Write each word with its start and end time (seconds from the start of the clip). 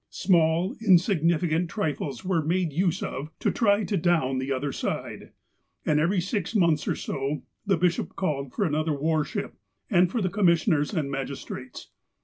Small, 0.09 0.75
insignificant 0.83 1.69
trifles 1.69 2.25
were 2.25 2.43
made 2.43 2.73
use 2.73 3.03
of 3.03 3.29
to 3.37 3.51
try 3.51 3.83
to 3.83 3.95
"down" 3.97 4.39
the 4.39 4.51
other 4.51 4.71
side, 4.71 5.29
and 5.85 5.99
every 5.99 6.19
six 6.19 6.55
months 6.55 6.87
or 6.87 6.95
so 6.95 7.43
the 7.67 7.77
bishop 7.77 8.15
called 8.15 8.51
for 8.51 8.65
another 8.65 8.93
war 8.97 9.23
ship, 9.23 9.53
and 9.91 10.09
for 10.09 10.27
commissioners 10.27 10.91
and 10.91 11.11
magistrates. 11.11 11.91